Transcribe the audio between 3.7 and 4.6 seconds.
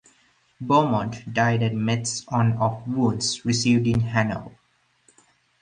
in Hanau.